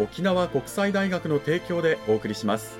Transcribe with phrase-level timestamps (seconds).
[0.00, 2.78] 沖縄国際大学の提供でお送りします。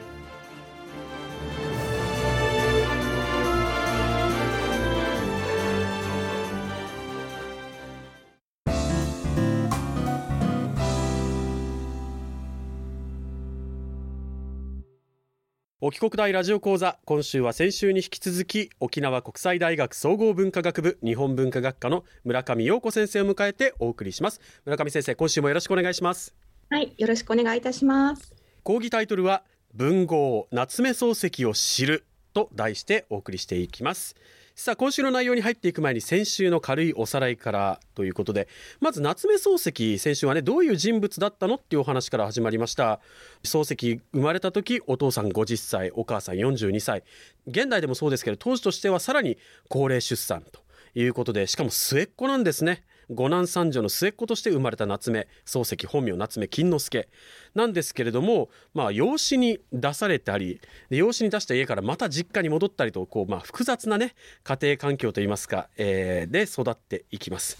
[15.83, 24.41] 沖国大ラジオ講座今週は先週に引き続き沖縄国際大学総合文化学部日本文化学科の村上陽子先生を迎えてお送りします。
[24.65, 26.35] 村上先生今週もよろしくお願いします。
[26.73, 28.33] はいよろしくお願いいたします。
[28.63, 29.43] 講義タイトルは
[29.75, 34.15] 文豪夏目漱石を知ると題してお送りしていきます。
[34.55, 38.47] さあ今週の内容に入っていく前に先週の軽いおさらいからということで
[38.79, 43.01] まず夏目漱石先週はねどういう人物だったのっていうお話から始まりました。
[43.43, 47.03] 漱石生まれた時お父さん50歳お母さん42歳
[47.49, 50.61] 現代でもそうですけど当時としてはさらに高齢出産と
[50.95, 52.85] いうことでしかも末っ子なんですね。
[53.11, 57.09] 五男三女の末っ子として生まれた夏目漱石本名夏目金之助
[57.55, 67.59] なんですけれども、まあ、養子に出されたり養子に出した家からまた実家に戻ったりとこう、まあ、複雑なね家庭環境といいますか、えー、で育っていきます。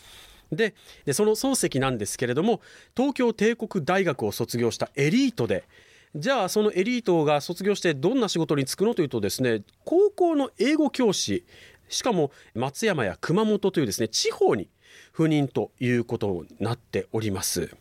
[0.53, 0.75] で
[1.05, 2.61] でその漱石なんですけれども
[2.97, 5.65] 東京帝国大学を卒業したエリートで
[6.17, 11.45] じゃあそのエリートが卒業してどんな仕事に就くのというとですね高校の英語教師
[11.89, 14.69] しかも松山や熊本というですね地方に
[15.13, 17.75] 赴任ということになっております。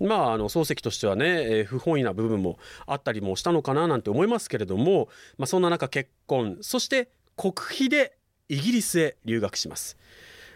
[0.00, 5.08] まあ、あの漱石としてはね、えー、不本意な部分もあったりもしたのかななんて思いますけれども、
[5.38, 8.16] まあ、そんな中結婚そして国費で
[8.48, 9.96] イギリスへ留学します。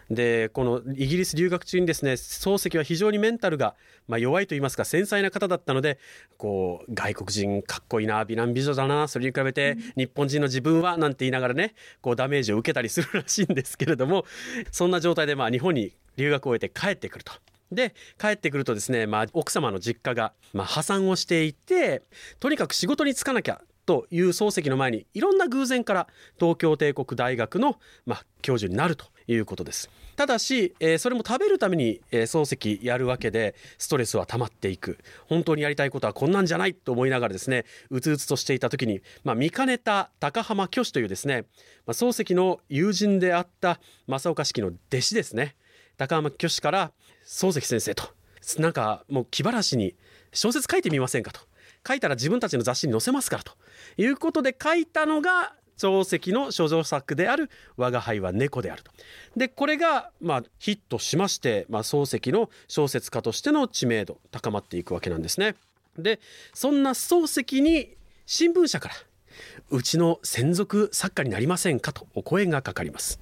[0.09, 3.75] でこのイギリス留学中にですね漱石は非常にメンタルが、
[4.07, 5.99] まあ、弱いと言いますか繊細な方だったので
[6.37, 14.25] こう外国人かっこいいな美男美女だなそれに比べて日本人の自分はなんて言いながらねこうダメージを受けたりするらしいんですけれども
[14.71, 17.33] そんな状態でまあ日本に留学を終えて帰ってくると。
[17.71, 22.01] で帰ってくるとですね、まあ、奥様の実家が、まあ、破産をしていて
[22.39, 26.07] とにかく仕事に就かなきゃという漱石の前にいろんな偶然から
[26.39, 29.89] 東京帝国大学の、まあ、教授になるということです。
[30.17, 34.97] ただし、えー、それも食べるために、えー、漱石やるわけでストレスは溜まっていく。
[35.27, 41.45] 本当にやりたいことはこんなんじゃないと思いながらですねうつうつとしていた時に、まあ、見かねた高浜虚子というですね、
[41.85, 45.55] まあ、漱石の友人であった正岡子規の弟子ですね。
[45.97, 46.91] 高浜虚子から
[47.25, 48.03] 漱石先生と
[48.59, 49.95] なんかもう気晴らしに
[50.33, 51.46] 小説書いてみませんかと。
[51.87, 53.53] 書いたら自分たちの雑誌に載せますからと
[53.97, 58.91] いうことで書いたのが漱石の書状作である「我が輩は猫である」と。
[59.35, 65.55] でこれがまあヒットしまして、まあ、漱石の小説家としての知名度高まっていくわけなんですね。
[65.97, 66.19] で
[66.53, 67.95] そんな漱石に
[68.25, 68.95] 新聞社から
[69.69, 71.93] うちの専属作家になりませんか？
[71.93, 73.19] とお声がかかります、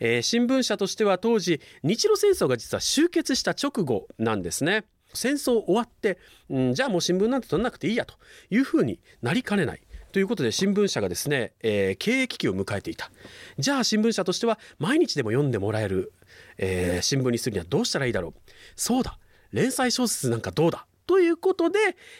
[0.00, 4.84] えー、新聞社としては当時日露戦争が実は終結した直後なんですね
[5.16, 6.18] 戦争終わって、
[6.48, 8.14] うん、じゃあもう新聞なんて取らなくていいやと
[8.50, 9.82] いうふうになりかねない。
[10.12, 13.10] ということで新聞社がですね、えー、経営危機を迎えていた。
[13.58, 16.12] じゃあ新聞社としては毎日でも読んでもらえる、
[16.56, 18.34] えー、新聞にするにはどうしたらいいだろう。
[18.76, 19.18] そうだ
[19.52, 20.86] 連載小説なんかどうだ。
[21.06, 21.78] ということで、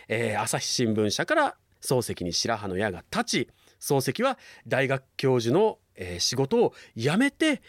[0.08, 3.48] えー、朝日新聞社から漱石に白羽の矢が立ち
[3.80, 7.62] 漱石は大学教授の、え、仕事を辞めて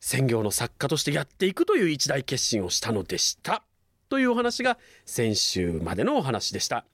[0.00, 3.62] 専業の作家としてやっていくという一大決心をしたのでした。
[4.12, 4.76] というお話が
[5.06, 6.84] 先週までのお話でした。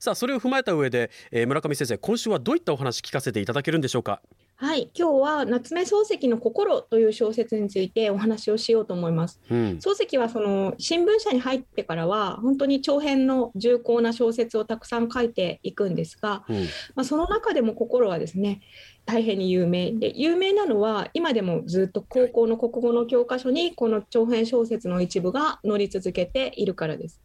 [0.00, 4.20] さあそれを踏まえた上で、えー、村上先生今週はどういったお話聞かせていただけるんでしょうか？
[4.56, 9.40] はい、今日は夏目漱石の心という小説についてお話をしようと思います。
[9.50, 9.58] うん。
[9.80, 16.56] 漱石はその新聞社に入ってからは本当に長編の重厚な小説をたくさん書いていくんですが、うん。
[16.94, 18.60] まあ、その中でも心はですね
[19.06, 27.20] 大変に有名で有名なのは今でもずっと高校の国語の教科書にこの長編小説の一部が載り続けているからです。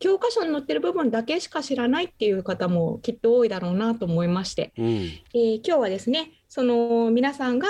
[0.00, 4.86] 教科書に載ってる部分だけしか知らないっていう方もきっと多いだろうなと思いまして、うん。
[4.86, 7.66] えー今日はですねその皆さんが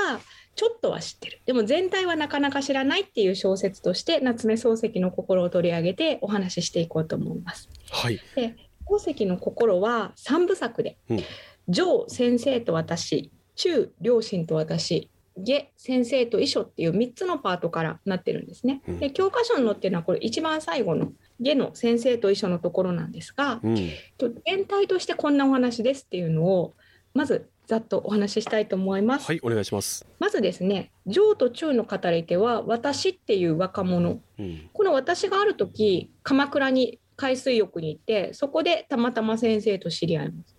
[0.54, 1.40] ちょっとは知ってる。
[1.46, 7.70] でも全体はなかなか知らないっていう小説として夏目漱石の心を取り上げてお話ししていこうと思います。
[7.90, 8.20] はい。
[8.36, 11.20] で漱石の心は3部作でうん
[11.66, 15.08] 「上先生と私」「中両親と私」
[15.38, 18.82] 「下先生と遺書」っていう3つのパートからなってるんですね。
[18.86, 18.98] うん。
[18.98, 23.76] で教科書に載ってるのはこれ一番最後の「下の先生と遺書」のところなんですが、うん。
[24.18, 26.74] と全体としてこんなお話ですっていうのを
[27.14, 29.26] まずざっとお話ししたいと思います。
[29.26, 30.04] はいお願いします。
[30.18, 34.20] まずですね上と中の語り手は私っていう若者。
[34.38, 34.68] うん。
[34.72, 40.56] この私がある時鎌倉に海水浴に行ってそこでたまたま先生と知り合います。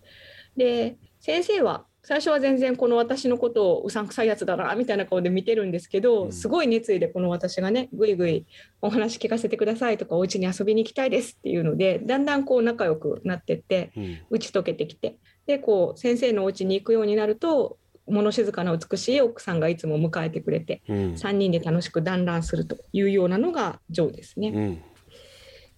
[0.56, 6.32] で先生は最初は全然この私のことをうさんくさいやつだなみたいな顔で見てるんですけど、うん。
[6.32, 8.46] すごい熱意でこの私がねぐいぐい
[8.80, 14.18] お話聞かせてくださいとかお家に遊びに行きたいですっていうのでだんだんこう仲良くなってってうん。
[14.30, 24.48] 打ち解けてきてでこう先生のお家に行くようになると物静かな美しい奥さんがいつも迎えてくれてうん3人で楽しく団らんするというようなのがジョーですね。
[24.48, 24.82] うん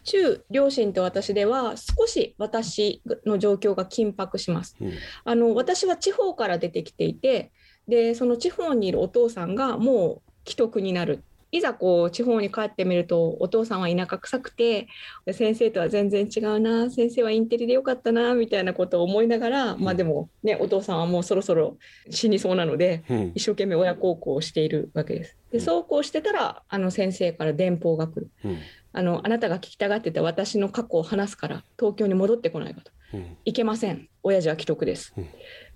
[0.04, 4.74] 中両親と私では少し私の状況が緊迫します。
[4.80, 4.92] うん
[5.24, 7.52] あの私は地方から出てきていて
[7.86, 11.22] でその地方にいるお父さんがもう既得になる。
[11.50, 14.88] いざこう地方に帰ってみるとお父さんは田舎臭くて
[15.24, 21.78] で先生とは全然違うな先生はインテリでよかったなみたいなことを思いながら、まあでもねお父さんはもうそろそろ
[22.10, 25.36] 死にそうなのでうん一生懸命親孝行をしているわけです。
[25.50, 28.30] でそうこうしてたらあの先生から電報が来る。
[28.44, 28.58] うん
[28.90, 32.90] あのあなたが聞きたがってた私の過去を話すから東京に戻ってこないかと。
[33.14, 35.26] うんいけません親父は既得ですうん。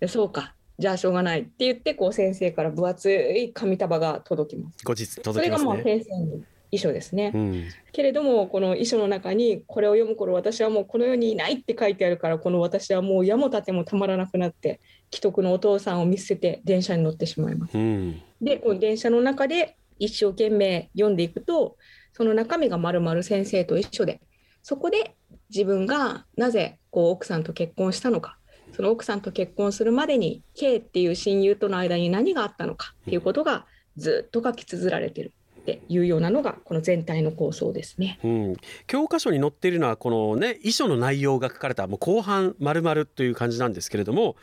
[0.01, 4.79] でそうかじゃあしょうがないって言ってこう先生から分厚い紙束が届きます。
[4.85, 7.33] 後日それがもう届きますね先生の遺書ですね。
[7.35, 14.81] うんけれどもこの遺書の中にこれを読む頃私はもうこの世にいないって書いてあるからこの私はもう矢も盾もたまらなくなって
[15.13, 17.77] 既得のお父さんを見捨てて電車に乗ってしまいます。
[17.77, 21.77] うんでこの電車の中で一生懸命読んでいくと
[22.13, 24.21] その中身がまるまる先生と一緒で
[24.63, 25.15] そこで
[25.51, 28.39] 自分がなぜこう奥さんと結婚したのか
[28.75, 33.67] その奥さんと結婚するまでに K っていう親友との間に何があったのかっていうことが
[33.97, 35.33] ずっと書き綴られてる
[35.63, 38.19] っていうようなのがこの全体の構想ですね。
[38.25, 44.37] うん、教科書に載っているのはこのね遺書の内容が書かれたもう後半丸々という感じなんですけれども、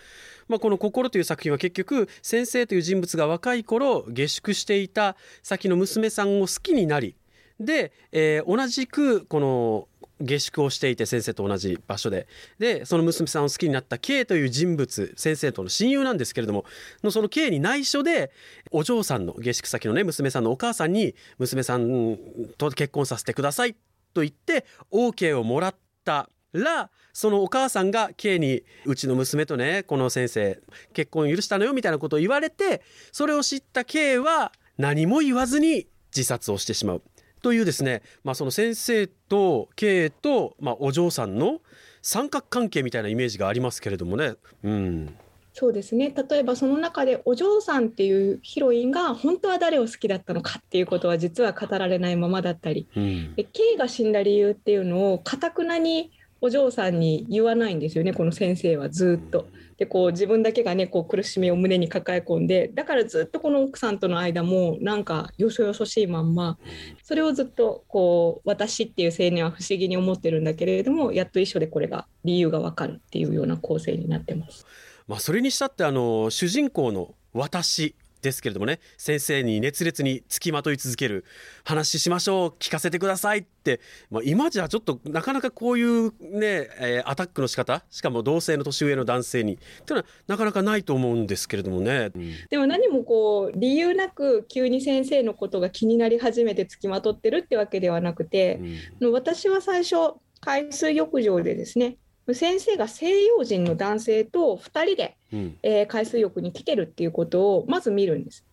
[0.47, 7.15] まあ、この「心」という作品は結局先生という人物が若い頃下宿していた先の娘さんを好きになり
[7.59, 9.87] で、えー同じくこの
[10.21, 12.27] 下宿をしていて先生と同じ場所で。
[12.57, 16.65] でその娘さんを好きになった K という人物先生との親友なんですけれども
[17.03, 18.31] のその K に内緒で
[18.71, 22.17] お嬢さんの下宿先のね娘さんのお母さんに娘さん
[22.57, 23.75] と結婚させてください
[24.13, 30.59] と言って OK をもらったらそのお母さんが K にうちの娘とねこの先生
[30.93, 32.81] 結婚許したのよみたいなことを言われて
[33.11, 37.01] それを知った K は何も言わずに自殺をしてしまう。
[37.41, 41.59] というですね、まあ、その先生と K と、まあ、お嬢さんの
[42.01, 44.35] 三角関係みたいなイメージがありますけれどもね。
[44.63, 45.15] うん。
[45.53, 46.13] そうですね。
[46.29, 52.87] 例えばその中でお嬢さんっていうヒロインが本当は誰を好きだったのかっていうことは実は語られないままだったり。
[52.95, 53.35] うん。
[53.35, 59.47] で K が死んだ理由っていうのをかたくなにお嬢さんに言わないんですよねこの先生はずっと。
[59.77, 66.57] でこう自分だけがねこう苦しみを胸に抱え込んでだからずっとこの奥さんとの間もなんかよそよそしいまんま
[67.01, 74.65] それをずっとこう私っていう青年は不思議に思ってるんだけれどもやっと一緒でこれが理由がわかるっていうような構成になってます。
[75.07, 81.25] まあ、それにしたってあの主人公の私ですけれどもね先生に熱烈につきまとい続ける
[81.63, 92.11] 話しましょう聞かせてくださいって、まあ、今じゃちょっとなかなかこういうね、えーアタックの仕方しかも同性の年上の男性にっていうのはなかなかないと思うんですけれどもね。
[92.15, 92.33] うん。
[92.49, 98.59] でも何もこう理由なく急に先生のことが気になり始めてつきまとってるってわけではなくて、
[99.01, 101.97] の私は最初海水浴場でですね
[102.33, 108.45] 先生が西洋人の男性と2人で、うんえー海水浴に来てるっていうことをまず見るんです。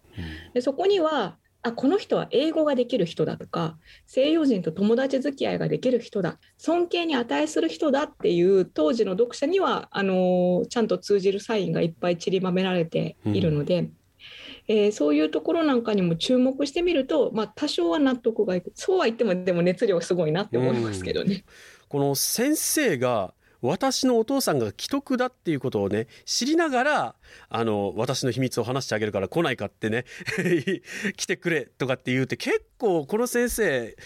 [0.55, 13.81] でそこにはあこの人は英語ができる人だとか西洋人と友達付き合いができる人だ尊敬に値する人だっていう当時の読者にはあのちゃんと通じるサインがいっぱい散りばめられているので。
[13.81, 13.97] うん
[14.69, 21.45] えー、そういうところなんかにも注目してみると、まあ、多少は納得がいくそうは言ってもでも熱量すごいなって思いますけどね。
[21.89, 23.33] この先生が
[23.67, 27.15] 私のお父さんが既得だっていうことをね知りながら
[27.49, 30.05] あの私の秘密を話してあげるから来ないかってね
[31.17, 33.97] 来てくれとかって言うて結構この先生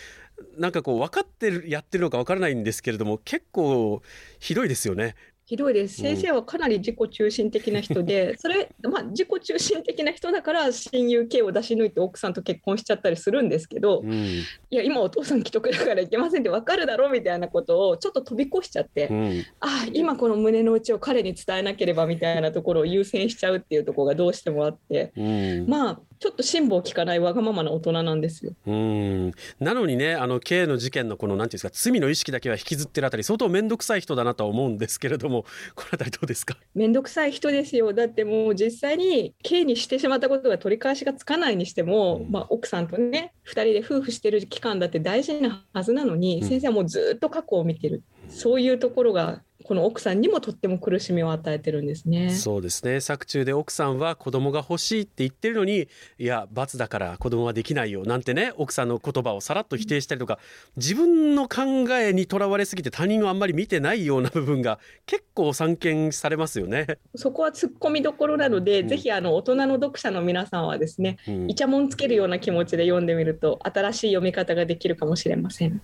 [0.57, 4.03] なんかこう分かってるやってるのか分からないんですけれども結構
[4.39, 5.15] ひどいですよね。
[5.51, 6.01] ひどいです。
[6.01, 28.53] 先生はかなり自己中心的な人で、 それ、まあ、自己中心的な人だから親友系を出し抜いて奥さんと結婚しちゃったりするんですけど、うん、いや今お父さん既得だからいけませんって分かるだろうみたいなことをちょっと飛び越しちゃって、うん、ああ今この胸の内を彼に伝えなければみたいなところを優先しちゃうっていうところがどうしてもあって、うん、まあちょっと辛抱効かないわがままな大人なんですよ。
[28.67, 29.33] うん。
[29.59, 36.59] なのにねあの K の事件のこのなんていうんですか罪の意識だけは引きずってるあたり相当面倒くさい人だなとは思うんですけれども このあたりどうですか？
[36.75, 37.95] 面倒くさい人ですよ。
[37.95, 52.31] だってもう実際に K にしてしまったことが取り返しがつかないにしても、うん、まあ、奥さんとね2人で夫婦してる期間だって大事なはずなのに、うん、先生はもうずっと過去を見てる、そういうところがこの奥さんにもとっても苦しみを与えてるんですね。
[52.31, 60.39] そうですね作中で奥さんは子供が欲しいって言ってるのにいや罰だから子供はできないよなんてね奥さんの言葉をさらっと否定したりとか
[60.77, 61.63] 自分の考
[61.95, 66.87] えにとらわれすぎて他人をあんまり見てないような部分が結構散見されますよね。
[67.15, 75.83] そこは突っ込みどころなので、うん、ぜひあの大人の読者の皆さんはですね、うん、イチャモンつけるような気持ちで読んでみると新しい読み方ができるかもしれません。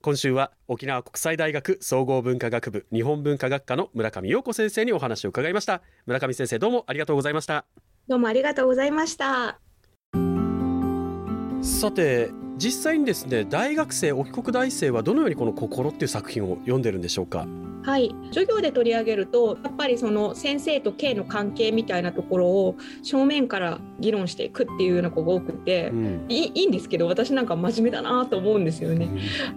[0.00, 5.82] 今週は沖縄国際大学総合文化学部日本文化学科の村上陽子先生にお話を伺いました。
[6.06, 7.64] 村上先生どうもありがとうございました。
[8.06, 9.58] どうもありがとうございました。
[11.62, 17.46] さて実際にですね大学生沖国大生はどのようにこの心っていう作品を読んでるんでしょうか？
[17.88, 18.14] はい。
[18.26, 29.08] 授業で取り上げるとやっぱりその先生と K の関係みたいなところを正面から議論していくっていうような子が多くて、うん、いいいんですけど私なんか真面目だなと思うんですよね、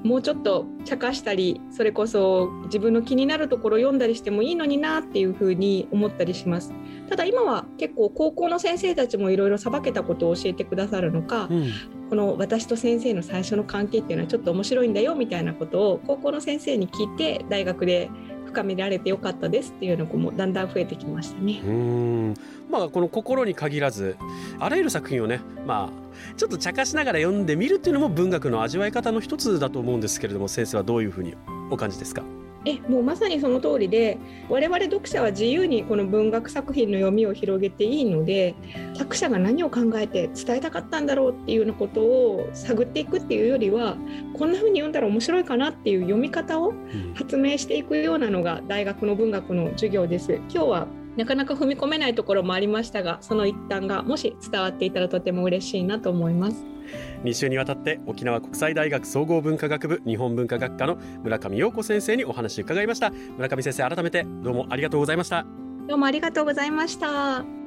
[0.02, 6.74] うん、もうちょっと茶化したりそれこそ自分の気になるところ読んだりしてもいいのになっていうふうに思ったりします。
[7.10, 11.70] ただ今は結構高校の先生たちもいろいろさばけたことを教えてくださるのか、うん、
[12.10, 18.10] この私と先生の最初の関係っていうのはちょっと面白いんだよみたいなことを高校の先生に聞いて大学で
[18.52, 21.62] 深められてよかったですっていうのもだんだん増えてきましたね。
[21.66, 22.34] うん
[22.70, 24.18] まあこの心に限らず
[24.60, 31.36] あらゆる作品をねまあちょっと茶化しながら読んでみるっていうのも文学の味わい方の一つだと思うんですけれども先生はどういうふうに
[31.70, 32.24] お感じですか
[32.66, 34.18] えもうまさにその通りで
[34.50, 38.54] 我々読者は自由にこの文学作品の読みを広げていいので
[38.96, 43.98] 作者が何を考えて伝えたかったんだろうっていうようなことを探っていくっていうよりは
[44.38, 46.74] こんな風に読んだら面白いかなっていう読み方を
[47.16, 50.34] 発明していくようなのが大学の文学の授業です。
[50.34, 50.88] 今日は
[51.18, 56.66] なかなか踏み込めないところもありましたがその一端がもし伝わっていたらとても嬉しいなと思います。
[57.24, 63.12] 2週にわたって沖縄国際大学総合文化学部日本文化学科の村上陽子先生にお話を伺いました。
[63.38, 65.46] 村上先生改めてどうもありがとうございました。
[65.88, 67.61] どうもありがとうございました